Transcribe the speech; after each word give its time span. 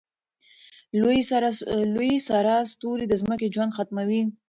لوی 1.91 2.17
سره 2.29 2.57
ستوری 2.71 3.05
د 3.07 3.13
ځمکې 3.21 3.47
ژوند 3.53 3.75
ختموي. 3.77 4.23